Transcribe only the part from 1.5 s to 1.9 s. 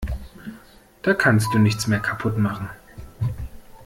du nichts